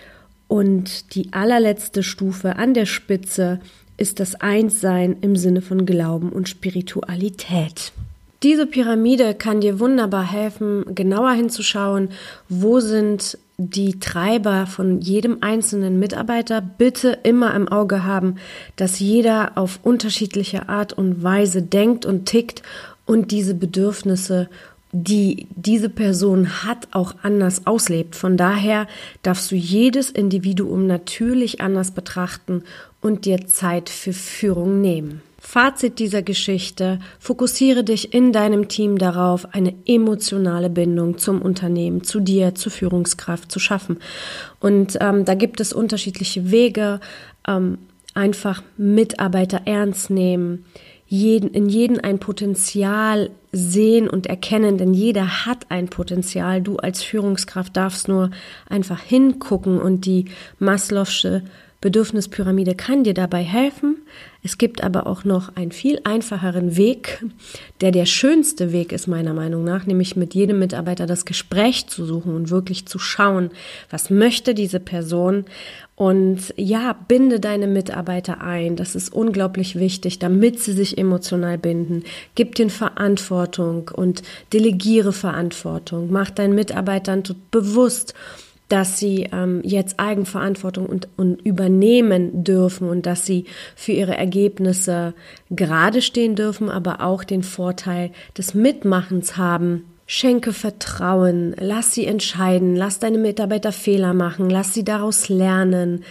Und 0.48 1.13
die 1.15 1.31
allerletzte 1.31 2.03
Stufe 2.03 2.55
an 2.55 2.74
der 2.74 2.86
Spitze 2.86 3.59
ist 3.98 4.19
das 4.19 4.36
Einssein 4.36 5.17
im 5.21 5.36
Sinne 5.36 5.62
von 5.62 5.86
Glauben 5.86 6.31
und 6.31 6.48
Spiritualität. 6.50 7.91
Diese 8.41 8.65
Pyramide 8.65 9.34
kann 9.34 9.60
dir 9.60 9.81
wunderbar 9.81 10.24
helfen, 10.24 10.86
genauer 10.96 11.31
hinzuschauen, 11.31 12.10
wo 12.48 12.79
sind 12.79 13.38
die 13.58 14.00
Treiber 14.00 14.65
von 14.65 15.01
jedem 15.01 15.39
einzelnen 15.41 16.00
Mitarbeiter 16.00 16.62
bitte 16.62 17.19
immer 17.24 17.53
im 17.53 17.67
Auge 17.67 18.05
haben, 18.05 18.36
dass 18.77 19.00
jeder 19.00 19.58
auf 19.58 19.81
unterschiedliche 19.84 20.69
Art 20.69 20.93
und 20.93 21.22
Weise 21.22 21.62
denkt 21.62 22.05
und 22.05 22.25
tickt 22.25 22.63
und 23.05 23.31
diese 23.31 23.55
Bedürfnisse, 23.55 24.48
die 24.93 25.48
diese 25.55 25.89
Person 25.89 26.63
hat, 26.63 26.88
auch 26.91 27.15
anders 27.22 27.67
auslebt. 27.67 28.15
Von 28.15 28.38
daher 28.38 28.88
darfst 29.22 29.51
du 29.51 29.55
jedes 29.55 30.10
Individuum 30.10 30.88
natürlich 30.88 31.60
anders 31.60 31.91
betrachten 31.91 32.63
und 33.01 33.25
dir 33.25 33.46
Zeit 33.48 33.89
für 33.89 34.13
Führung 34.13 34.79
nehmen. 34.79 35.22
Fazit 35.41 36.00
dieser 36.00 36.22
Geschichte, 36.22 37.00
fokussiere 37.19 37.84
dich 37.84 38.13
in 38.13 38.34
deinem 38.34 38.67
Team 38.67 38.98
darauf, 38.98 39.53
eine 39.53 39.74
emotionale 39.86 40.69
Bindung 40.69 41.17
zum 41.17 41.41
Unternehmen, 41.41 42.03
zu 42.03 42.19
dir, 42.19 42.55
zur 42.55 42.72
Führungskraft 42.72 43.51
zu 43.51 43.60
schaffen. 43.60 44.00
Und 44.60 44.98
ähm, 45.01 45.25
da 45.25 45.36
gibt 45.36 45.62
es 45.62 45.74
unterschiedliche 45.74 46.51
Wege, 46.51 47.00
ähm, 47.48 47.77
einfach 48.13 48.63
Mitarbeiter 48.77 49.62
ernst 49.65 50.10
nehmen, 50.10 50.65
jeden, 51.08 51.50
in 51.51 51.69
jeden 51.69 52.00
ein 52.00 52.19
Potenzial 52.19 53.31
sehen 53.51 54.08
und 54.10 54.27
erkennen, 54.27 54.77
denn 54.77 54.93
jeder 54.93 55.46
hat 55.46 55.65
ein 55.69 55.88
Potenzial. 55.88 56.62
Du 56.62 56.77
als 56.77 57.01
Führungskraft 57.01 57.75
darfst 57.75 58.08
nur 58.08 58.29
einfach 58.67 59.01
hingucken 59.01 59.81
und 59.81 60.05
die 60.05 60.25
Maslow'sche 60.60 61.41
Bedürfnispyramide 61.81 62.75
kann 62.75 63.03
dir 63.03 63.13
dabei 63.13 63.41
helfen. 63.41 63.99
Es 64.42 64.58
gibt 64.58 64.84
aber 64.84 65.06
auch 65.06 65.25
noch 65.25 65.56
einen 65.56 65.72
viel 65.72 66.00
einfacheren 66.06 66.78
Weg, 66.78 67.25
der 67.82 67.92
der 67.92 68.06
schönste 68.06 68.72
Weg 68.72 68.94
ist 68.94 69.08
meiner 69.08 69.34
Meinung 69.34 69.66
nach, 69.66 69.86
nämlich 69.86 70.16
mit 70.16 70.34
jedem 70.34 70.60
Mitarbeiter 70.60 71.06
das 71.06 71.25
Gespräch 71.25 71.88
zu 71.88 72.06
suchen 72.06 72.34
und 72.34 72.50
wirklich 72.50 72.86
zu 72.86 73.00
schauen, 73.00 73.51
was 73.89 74.10
möchte 74.10 74.54
diese 74.54 74.80
Person 74.80 75.46
und 75.96 76.54
ja, 76.56 76.94
binde 77.10 77.42
deine 77.42 77.68
Mitarbeiter 77.68 78.39
ein. 78.39 78.78
Das 78.78 78.96
ist 78.96 79.13
unglaublich 79.13 79.78
wichtig, 79.78 80.18
damit 80.18 80.62
sie 80.62 80.72
sich 80.72 80.98
emotional 80.98 81.58
binden. 81.58 82.06
Gib 82.36 82.56
den 82.56 82.70
Verantwortung 82.70 83.92
und 83.94 84.24
delegiere 84.54 85.12
Verantwortung. 85.12 86.10
Mach 86.10 86.30
deinen 86.30 86.56
Mitarbeitern 86.56 87.24
bewusst, 87.51 88.13
dass 88.70 89.00
sie 89.00 89.28
ähm, 89.32 89.62
jetzt 89.64 90.00
Eigenverantwortung 90.00 90.86
und, 90.86 91.10
und 91.18 91.42
übernehmen 91.42 92.44
dürfen 92.44 92.88
und 92.88 93.06
dass 93.06 93.26
sie 93.26 93.46
für 93.76 93.92
ihre 93.92 94.16
Ergebnisse 94.16 95.14
gerade 95.50 96.02
stehen 96.02 96.36
dürfen, 96.36 96.70
aber 96.70 97.02
auch 97.02 97.24
den 97.24 97.44
Vorteil 97.44 98.12
des 98.38 98.54
Mitmachens 98.54 99.38
haben. 99.38 99.86
Schenke 100.06 100.54
Vertrauen, 100.54 101.56
lass 101.60 101.94
sie 101.94 102.06
entscheiden, 102.06 102.76
lass 102.76 103.00
deine 103.00 103.20
Mitarbeiter 103.20 103.72
Fehler 103.72 104.14
machen, 104.14 104.50
lass 104.50 104.74
sie 104.74 104.84
daraus 104.84 105.30
lernen. 105.30 106.04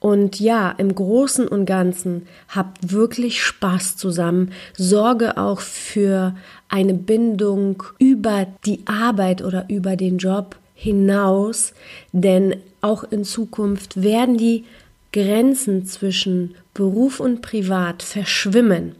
Und 0.00 0.40
ja, 0.40 0.70
im 0.78 0.94
Großen 0.94 1.46
und 1.46 1.66
Ganzen 1.66 2.26
habt 2.48 2.92
wirklich 2.92 3.42
Spaß 3.42 3.96
zusammen. 3.96 4.52
Sorge 4.76 5.36
auch 5.36 5.60
für 5.60 6.34
eine 6.68 6.94
Bindung 6.94 7.82
über 7.98 8.46
die 8.64 8.80
Arbeit 8.86 9.42
oder 9.42 9.66
über 9.68 9.96
den 9.96 10.18
Job 10.18 10.56
hinaus, 10.80 11.74
denn 12.12 12.56
auch 12.80 13.04
in 13.04 13.24
Zukunft 13.24 14.02
werden 14.02 14.38
die 14.38 14.64
Grenzen 15.12 15.84
zwischen 15.84 16.54
Beruf 16.72 17.20
und 17.20 17.42
Privat 17.42 18.02
verschwimmen, 18.02 18.94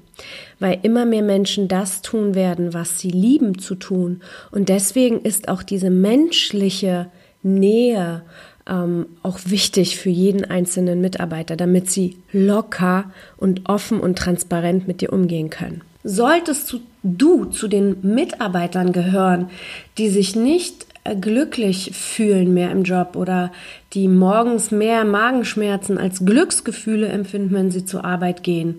weil 0.58 0.78
immer 0.82 1.06
mehr 1.06 1.22
Menschen 1.22 1.68
das 1.68 2.02
tun 2.02 2.34
werden, 2.34 2.74
was 2.74 2.98
sie 2.98 3.10
lieben 3.10 3.58
zu 3.58 3.76
tun. 3.76 4.20
Und 4.50 4.68
deswegen 4.68 5.22
ist 5.22 5.48
auch 5.48 5.62
diese 5.62 5.88
menschliche 5.88 7.06
Nähe 7.42 8.22
ähm, 8.68 9.06
auch 9.22 9.38
wichtig 9.46 9.96
für 9.96 10.10
jeden 10.10 10.44
einzelnen 10.44 11.00
Mitarbeiter, 11.00 11.56
damit 11.56 11.90
sie 11.90 12.18
locker 12.30 13.10
und 13.38 13.70
offen 13.70 14.00
und 14.00 14.18
transparent 14.18 14.86
mit 14.86 15.00
dir 15.00 15.14
umgehen 15.14 15.48
können. 15.48 15.80
Solltest 16.04 16.76
du 17.02 17.46
zu 17.46 17.68
den 17.68 17.96
Mitarbeitern 18.02 18.92
gehören, 18.92 19.48
die 19.96 20.10
sich 20.10 20.36
nicht 20.36 20.86
glücklich 21.04 21.92
fühlen 21.94 22.52
mehr 22.52 22.70
im 22.70 22.82
Job 22.82 23.16
oder 23.16 23.52
die 23.94 24.06
morgens 24.06 24.70
mehr 24.70 25.04
Magenschmerzen 25.04 25.98
als 25.98 26.24
Glücksgefühle 26.24 27.08
empfinden, 27.08 27.54
wenn 27.54 27.70
sie 27.70 27.84
zur 27.84 28.04
Arbeit 28.04 28.42
gehen, 28.42 28.76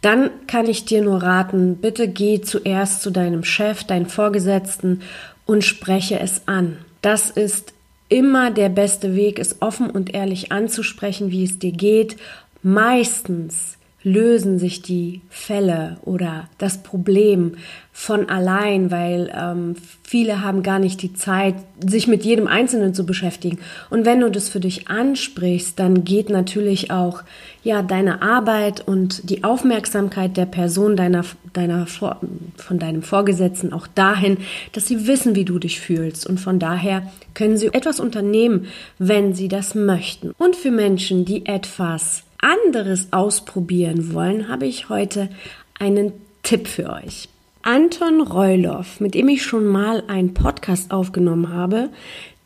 dann 0.00 0.30
kann 0.46 0.68
ich 0.68 0.84
dir 0.84 1.02
nur 1.02 1.22
raten, 1.22 1.76
bitte 1.76 2.08
geh 2.08 2.40
zuerst 2.40 3.02
zu 3.02 3.10
deinem 3.10 3.44
Chef, 3.44 3.84
deinen 3.84 4.06
Vorgesetzten 4.06 5.02
und 5.46 5.64
spreche 5.64 6.18
es 6.20 6.42
an. 6.46 6.78
Das 7.02 7.30
ist 7.30 7.72
immer 8.08 8.50
der 8.50 8.68
beste 8.68 9.16
Weg, 9.16 9.38
es 9.38 9.60
offen 9.60 9.90
und 9.90 10.14
ehrlich 10.14 10.52
anzusprechen, 10.52 11.30
wie 11.30 11.44
es 11.44 11.58
dir 11.58 11.72
geht. 11.72 12.16
Meistens 12.62 13.76
lösen 14.04 14.58
sich 14.58 14.82
die 14.82 15.22
Fälle 15.30 15.96
oder 16.02 16.48
das 16.58 16.82
Problem 16.82 17.56
von 17.90 18.28
allein, 18.28 18.90
weil 18.90 19.32
ähm, 19.34 19.76
viele 20.02 20.42
haben 20.42 20.62
gar 20.62 20.78
nicht 20.78 21.00
die 21.00 21.14
Zeit, 21.14 21.54
sich 21.84 22.06
mit 22.06 22.24
jedem 22.24 22.46
Einzelnen 22.46 22.92
zu 22.92 23.06
beschäftigen. 23.06 23.58
Und 23.88 24.04
wenn 24.04 24.20
du 24.20 24.30
das 24.30 24.50
für 24.50 24.60
dich 24.60 24.88
ansprichst, 24.88 25.78
dann 25.78 26.04
geht 26.04 26.28
natürlich 26.28 26.90
auch 26.90 27.22
ja 27.62 27.82
deine 27.82 28.20
Arbeit 28.20 28.86
und 28.86 29.30
die 29.30 29.42
Aufmerksamkeit 29.42 30.36
der 30.36 30.46
Person 30.46 30.96
deiner 30.96 31.24
deiner 31.54 31.86
von 31.86 32.78
deinem 32.78 33.02
Vorgesetzten 33.02 33.72
auch 33.72 33.86
dahin, 33.86 34.38
dass 34.72 34.86
sie 34.86 35.06
wissen, 35.06 35.34
wie 35.34 35.44
du 35.44 35.58
dich 35.58 35.80
fühlst 35.80 36.26
und 36.26 36.40
von 36.40 36.58
daher 36.58 37.10
können 37.32 37.56
sie 37.56 37.68
etwas 37.68 38.00
unternehmen, 38.00 38.66
wenn 38.98 39.34
sie 39.34 39.48
das 39.48 39.74
möchten. 39.74 40.32
Und 40.36 40.56
für 40.56 40.72
Menschen, 40.72 41.24
die 41.24 41.46
etwas 41.46 42.24
anderes 42.44 43.08
ausprobieren 43.12 44.12
wollen, 44.12 44.48
habe 44.48 44.66
ich 44.66 44.88
heute 44.88 45.30
einen 45.78 46.12
Tipp 46.42 46.68
für 46.68 46.90
euch. 46.90 47.28
Anton 47.62 48.20
Reuloff, 48.20 49.00
mit 49.00 49.14
dem 49.14 49.28
ich 49.28 49.42
schon 49.42 49.66
mal 49.66 50.04
einen 50.06 50.34
Podcast 50.34 50.90
aufgenommen 50.90 51.52
habe, 51.52 51.88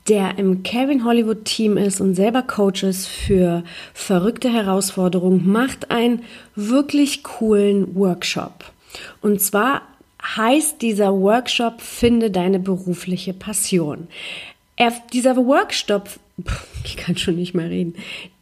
der 0.09 0.39
im 0.39 0.63
Kevin 0.63 1.05
Hollywood 1.05 1.45
Team 1.45 1.77
ist 1.77 2.01
und 2.01 2.15
selber 2.15 2.43
Coach 2.43 2.85
ist 2.85 3.07
für 3.09 3.65
verrückte 3.93 4.51
Herausforderungen, 4.51 5.51
macht 5.51 5.91
einen 5.91 6.23
wirklich 6.55 7.25
coolen 7.25 7.95
Workshop. 7.97 8.65
Und 9.21 9.43
zwar 9.43 9.83
heißt 10.37 10.81
dieser 10.81 11.13
Workshop 11.13 11.81
Finde 11.81 12.31
deine 12.31 12.59
berufliche 12.59 13.35
Passion. 13.35 14.09
Er, 14.77 14.93
dieser 15.13 15.37
Workshop, 15.37 16.09
ich 16.85 16.97
kann 16.97 17.17
schon 17.17 17.35
nicht 17.35 17.55
mehr 17.55 17.69
reden, 17.69 17.95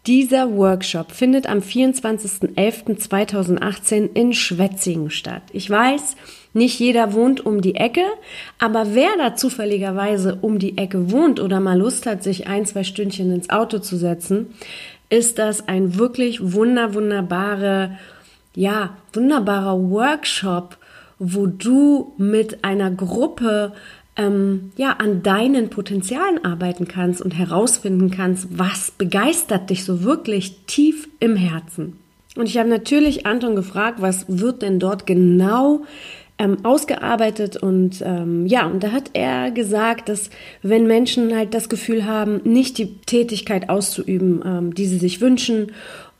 Dieser 0.06 0.56
Workshop 0.56 1.10
findet 1.10 1.48
am 1.48 1.58
24.11.2018 1.58 4.10
in 4.14 4.32
Schwetzingen 4.32 5.10
statt. 5.10 5.42
Ich 5.52 5.68
weiß, 5.68 6.14
nicht 6.52 6.78
jeder 6.78 7.12
wohnt 7.12 7.44
um 7.44 7.60
die 7.60 7.74
Ecke, 7.74 8.04
aber 8.60 8.94
wer 8.94 9.10
da 9.18 9.34
zufälligerweise 9.34 10.38
um 10.40 10.60
die 10.60 10.78
Ecke 10.78 11.10
wohnt 11.10 11.40
oder 11.40 11.58
mal 11.58 11.76
Lust 11.76 12.06
hat, 12.06 12.22
sich 12.22 12.46
ein, 12.46 12.66
zwei 12.66 12.84
Stündchen 12.84 13.34
ins 13.34 13.50
Auto 13.50 13.80
zu 13.80 13.96
setzen, 13.96 14.54
ist 15.08 15.40
das 15.40 15.66
ein 15.66 15.98
wirklich 15.98 16.52
wunder, 16.52 16.94
wunderbare, 16.94 17.98
ja, 18.54 18.96
wunderbarer 19.12 19.90
Workshop, 19.90 20.78
wo 21.18 21.46
du 21.46 22.12
mit 22.16 22.64
einer 22.64 22.92
Gruppe 22.92 23.72
ähm, 24.16 24.72
ja, 24.76 24.92
an 24.92 25.22
deinen 25.22 25.70
Potenzialen 25.70 26.44
arbeiten 26.44 26.88
kannst 26.88 27.20
und 27.20 27.32
herausfinden 27.32 28.10
kannst, 28.10 28.58
was 28.58 28.90
begeistert 28.90 29.70
dich 29.70 29.84
so 29.84 30.02
wirklich 30.02 30.56
tief 30.66 31.08
im 31.20 31.36
Herzen. 31.36 31.98
Und 32.36 32.46
ich 32.46 32.58
habe 32.58 32.68
natürlich 32.68 33.26
Anton 33.26 33.56
gefragt, 33.56 34.00
was 34.00 34.26
wird 34.28 34.62
denn 34.62 34.78
dort 34.78 35.06
genau 35.06 35.84
ähm, 36.38 36.58
ausgearbeitet 36.64 37.56
und 37.56 38.02
ähm, 38.04 38.46
ja, 38.46 38.66
und 38.66 38.82
da 38.82 38.92
hat 38.92 39.10
er 39.14 39.50
gesagt, 39.50 40.10
dass 40.10 40.28
wenn 40.62 40.86
Menschen 40.86 41.34
halt 41.34 41.54
das 41.54 41.70
Gefühl 41.70 42.04
haben, 42.04 42.42
nicht 42.44 42.76
die 42.76 42.98
Tätigkeit 43.06 43.70
auszuüben, 43.70 44.42
ähm, 44.44 44.74
die 44.74 44.84
sie 44.84 44.98
sich 44.98 45.22
wünschen 45.22 45.72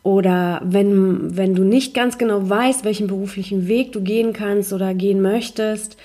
oder 0.02 0.62
wenn, 0.64 1.36
wenn 1.36 1.54
du 1.54 1.64
nicht 1.64 1.92
ganz 1.92 2.16
genau 2.16 2.48
weißt, 2.48 2.84
welchen 2.84 3.08
beruflichen 3.08 3.68
Weg 3.68 3.92
du 3.92 4.00
gehen 4.00 4.32
kannst 4.32 4.72
oder 4.72 4.94
gehen 4.94 5.20
möchtest, 5.20 5.98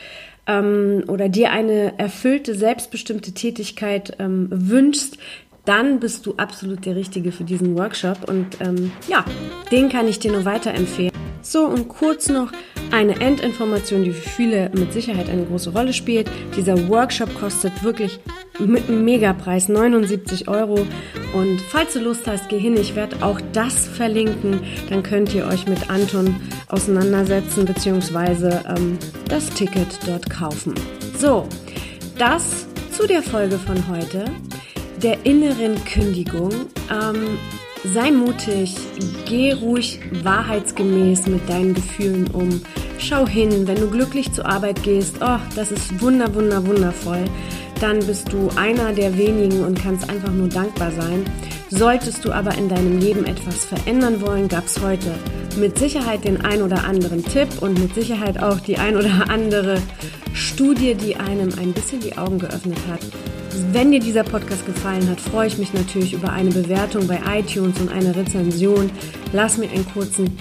ähm, 0.51 1.03
oder 1.07 1.29
dir 1.29 1.51
eine 1.51 1.97
erfüllte, 1.97 2.55
selbstbestimmte 2.55 3.33
Tätigkeit 3.33 4.15
ähm, 4.19 4.47
wünschst, 4.51 5.17
dann 5.65 5.99
bist 5.99 6.25
du 6.25 6.35
absolut 6.37 6.85
der 6.85 6.95
Richtige 6.95 7.31
für 7.31 7.43
diesen 7.43 7.77
Workshop. 7.77 8.27
Und 8.27 8.59
ähm, 8.61 8.91
ja, 9.07 9.23
den 9.71 9.89
kann 9.89 10.07
ich 10.07 10.19
dir 10.19 10.31
nur 10.31 10.45
weiterempfehlen. 10.45 11.20
So, 11.41 11.65
und 11.65 11.87
kurz 11.87 12.29
noch 12.29 12.51
eine 12.91 13.19
Endinformation, 13.19 14.03
die 14.03 14.11
für 14.11 14.29
viele 14.29 14.69
mit 14.69 14.93
Sicherheit 14.93 15.29
eine 15.29 15.45
große 15.45 15.71
Rolle 15.71 15.93
spielt. 15.93 16.29
Dieser 16.55 16.87
Workshop 16.89 17.33
kostet 17.39 17.83
wirklich 17.83 18.19
mit 18.59 18.87
einem 18.87 19.03
Megapreis 19.05 19.69
79 19.69 20.47
Euro. 20.47 20.85
Und 21.33 21.61
falls 21.61 21.93
du 21.93 21.99
Lust 21.99 22.27
hast, 22.27 22.49
geh 22.49 22.59
hin. 22.59 22.75
Ich 22.77 22.95
werde 22.95 23.23
auch 23.23 23.39
das 23.53 23.87
verlinken. 23.87 24.61
Dann 24.89 25.03
könnt 25.03 25.33
ihr 25.33 25.47
euch 25.47 25.67
mit 25.67 25.89
Anton 25.89 26.35
auseinandersetzen 26.67 27.65
bzw. 27.65 28.59
Ähm, 28.67 28.97
das 29.27 29.49
Ticket 29.49 29.87
dort 30.05 30.29
kaufen. 30.29 30.73
So, 31.17 31.47
das 32.17 32.67
zu 32.91 33.07
der 33.07 33.23
Folge 33.23 33.57
von 33.57 33.87
heute, 33.87 34.25
der 35.01 35.25
inneren 35.25 35.83
Kündigung. 35.85 36.51
Ähm, 36.91 37.37
Sei 37.83 38.11
mutig, 38.11 38.75
geh 39.25 39.53
ruhig 39.53 39.99
wahrheitsgemäß 40.23 41.25
mit 41.25 41.49
deinen 41.49 41.73
Gefühlen 41.73 42.27
um. 42.27 42.61
Schau 42.99 43.27
hin, 43.27 43.67
wenn 43.67 43.77
du 43.77 43.89
glücklich 43.89 44.31
zur 44.31 44.45
Arbeit 44.45 44.83
gehst, 44.83 45.15
oh, 45.19 45.39
das 45.55 45.71
ist 45.71 45.99
wunder, 45.99 46.35
wunder, 46.35 46.63
wundervoll. 46.63 47.25
Dann 47.79 47.97
bist 48.05 48.31
du 48.31 48.49
einer 48.55 48.93
der 48.93 49.17
wenigen 49.17 49.65
und 49.65 49.81
kannst 49.81 50.07
einfach 50.11 50.31
nur 50.31 50.47
dankbar 50.47 50.91
sein. 50.91 51.25
Solltest 51.71 52.23
du 52.23 52.31
aber 52.31 52.55
in 52.55 52.69
deinem 52.69 52.99
Leben 52.99 53.25
etwas 53.25 53.65
verändern 53.65 54.21
wollen, 54.21 54.47
gab 54.47 54.67
es 54.67 54.79
heute 54.79 55.15
mit 55.57 55.79
Sicherheit 55.79 56.23
den 56.23 56.45
ein 56.45 56.61
oder 56.61 56.83
anderen 56.83 57.25
Tipp 57.25 57.49
und 57.61 57.79
mit 57.79 57.95
Sicherheit 57.95 58.41
auch 58.43 58.59
die 58.59 58.77
ein 58.77 58.95
oder 58.95 59.27
andere 59.29 59.81
Studie, 60.33 60.93
die 60.93 61.15
einem 61.15 61.49
ein 61.59 61.73
bisschen 61.73 61.99
die 61.99 62.15
Augen 62.15 62.37
geöffnet 62.37 62.77
hat. 62.87 63.01
Wenn 63.71 63.91
dir 63.91 63.99
dieser 63.99 64.23
Podcast 64.23 64.65
gefallen 64.65 65.09
hat, 65.09 65.19
freue 65.19 65.47
ich 65.47 65.57
mich 65.57 65.73
natürlich 65.73 66.13
über 66.13 66.31
eine 66.31 66.51
Bewertung 66.51 67.07
bei 67.07 67.19
iTunes 67.37 67.79
und 67.81 67.91
eine 67.91 68.15
Rezension. 68.15 68.89
Lass 69.33 69.57
mir 69.57 69.69
einen 69.69 69.85
kurzen 69.85 70.37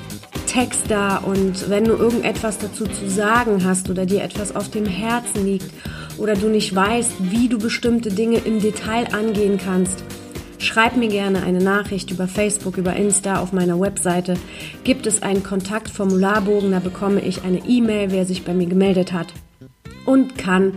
Text 0.47 0.85
da 0.88 1.17
und 1.19 1.69
wenn 1.69 1.85
du 1.85 1.93
irgendetwas 1.93 2.59
dazu 2.59 2.85
zu 2.85 3.09
sagen 3.09 3.64
hast 3.64 3.90
oder 3.90 4.07
dir 4.07 4.23
etwas 4.23 4.55
auf 4.55 4.71
dem 4.71 4.87
Herzen 4.87 5.45
liegt 5.45 5.67
oder 6.19 6.35
du 6.35 6.49
nicht 6.49 6.75
weißt, 6.75 7.12
wie 7.31 7.49
du 7.49 7.59
bestimmte 7.59 8.11
Dinge 8.11 8.38
im 8.38 8.61
Detail 8.61 9.12
angehen 9.12 9.59
kannst, 9.59 10.05
schreib 10.59 10.97
mir 10.97 11.09
gerne 11.09 11.43
eine 11.43 11.62
Nachricht 11.62 12.11
über 12.11 12.29
Facebook, 12.29 12.77
über 12.79 12.94
Insta, 12.94 13.40
auf 13.40 13.53
meiner 13.53 13.81
Webseite. 13.81 14.35
Gibt 14.85 15.07
es 15.07 15.23
einen 15.23 15.42
Kontaktformularbogen, 15.42 16.70
da 16.73 16.79
bekomme 16.79 17.20
ich 17.20 17.42
eine 17.42 17.59
E-Mail, 17.66 18.12
wer 18.12 18.25
sich 18.25 18.44
bei 18.44 18.55
mir 18.55 18.66
gemeldet 18.66 19.12
hat 19.12 19.29
und 20.05 20.37
kann 20.38 20.75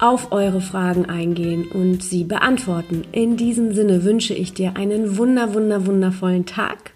auf 0.00 0.32
eure 0.32 0.60
Fragen 0.60 1.06
eingehen 1.06 1.66
und 1.72 2.02
sie 2.02 2.24
beantworten. 2.24 3.02
In 3.12 3.36
diesem 3.36 3.72
Sinne 3.74 4.04
wünsche 4.04 4.34
ich 4.34 4.54
dir 4.54 4.76
einen 4.76 5.16
wunder, 5.16 5.54
wunder, 5.54 5.86
wundervollen 5.86 6.46
Tag 6.46 6.92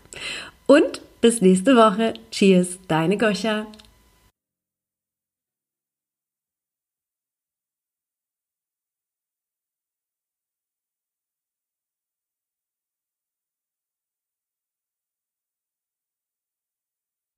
und 0.66 1.00
bis 1.20 1.40
nächste 1.40 1.76
Woche. 1.76 2.14
Cheers, 2.30 2.78
deine 2.88 3.16
Goscha. 3.16 3.66